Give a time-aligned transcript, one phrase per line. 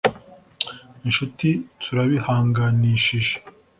[1.07, 1.47] inshuti
[1.81, 3.35] turabihanganishije